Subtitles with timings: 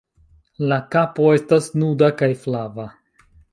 [0.71, 2.91] La kapo estas nuda kaj flava.